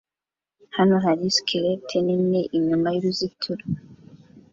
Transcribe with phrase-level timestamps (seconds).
[0.75, 3.65] Hano hari skeleti nini inyuma y'uruzitiro